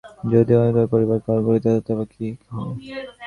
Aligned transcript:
যদিই 0.31 0.57
অনুতাপ 0.61 0.87
করিবার 0.91 1.19
কারণ 1.25 1.41
ঘটিত 1.45 1.65
তাহাতেই 1.67 1.95
বা 1.99 2.05
কী? 2.13 2.27